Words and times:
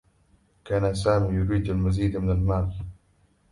كان 0.65 0.93
سامي 0.93 1.35
يريد 1.35 1.69
المزيد 1.69 2.17
من 2.17 2.29
المال. 2.31 2.73